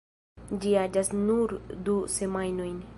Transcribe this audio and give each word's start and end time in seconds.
Ĝi 0.63 0.71
aĝas 0.85 1.13
nur 1.27 1.55
du 1.91 2.01
semajnojn. 2.19 2.83